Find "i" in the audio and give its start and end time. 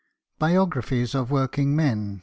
2.15-2.19